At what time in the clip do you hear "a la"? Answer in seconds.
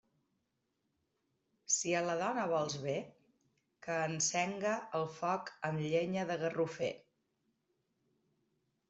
1.99-2.15